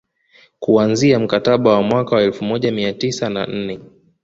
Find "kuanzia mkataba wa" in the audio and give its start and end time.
0.59-1.81